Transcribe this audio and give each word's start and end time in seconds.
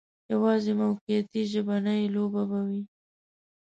یوازې 0.33 0.71
موقتي 0.81 1.41
ژبنۍ 1.51 2.01
لوبه 2.15 2.43
به 2.49 2.59
وي. 2.67 2.81